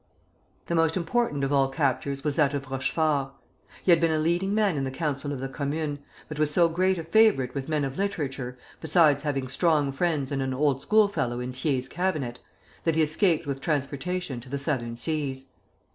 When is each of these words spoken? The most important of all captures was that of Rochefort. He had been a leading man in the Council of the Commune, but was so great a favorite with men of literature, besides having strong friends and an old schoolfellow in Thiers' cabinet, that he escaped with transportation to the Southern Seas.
The 0.65 0.73
most 0.73 0.97
important 0.97 1.43
of 1.43 1.53
all 1.53 1.69
captures 1.69 2.23
was 2.23 2.35
that 2.35 2.55
of 2.55 2.71
Rochefort. 2.71 3.33
He 3.83 3.91
had 3.91 4.01
been 4.01 4.09
a 4.09 4.17
leading 4.17 4.51
man 4.55 4.75
in 4.75 4.83
the 4.83 4.89
Council 4.89 5.31
of 5.31 5.39
the 5.39 5.47
Commune, 5.47 5.99
but 6.27 6.39
was 6.39 6.49
so 6.49 6.67
great 6.69 6.97
a 6.97 7.03
favorite 7.03 7.53
with 7.53 7.69
men 7.69 7.85
of 7.85 7.99
literature, 7.99 8.57
besides 8.79 9.21
having 9.21 9.47
strong 9.47 9.91
friends 9.91 10.31
and 10.31 10.41
an 10.41 10.55
old 10.55 10.81
schoolfellow 10.81 11.39
in 11.39 11.53
Thiers' 11.53 11.87
cabinet, 11.87 12.39
that 12.83 12.95
he 12.95 13.03
escaped 13.03 13.45
with 13.45 13.61
transportation 13.61 14.39
to 14.39 14.49
the 14.49 14.57
Southern 14.57 14.97
Seas. 14.97 15.49